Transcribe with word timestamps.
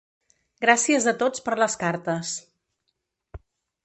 Gràcies 0.63 1.03
a 1.11 1.13
tots 1.19 1.43
per 1.49 1.57
les 1.63 1.75
cartes. 1.83 2.31